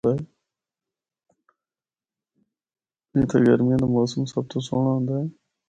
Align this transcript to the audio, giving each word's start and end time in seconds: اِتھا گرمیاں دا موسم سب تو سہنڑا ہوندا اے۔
اِتھا 3.13 3.37
گرمیاں 3.45 3.79
دا 3.81 3.87
موسم 3.93 4.21
سب 4.33 4.43
تو 4.51 4.57
سہنڑا 4.67 4.91
ہوندا 4.95 5.13
اے۔ 5.19 5.25